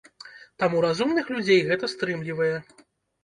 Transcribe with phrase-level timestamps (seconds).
[0.61, 2.53] Таму разумных людзей гэта стрымлівае.